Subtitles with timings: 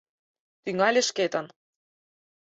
[0.63, 1.45] Тӱҥале шкетын.